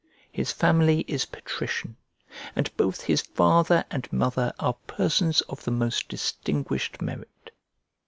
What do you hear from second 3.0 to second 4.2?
his father and